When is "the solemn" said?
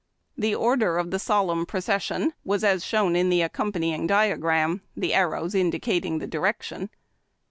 1.11-1.67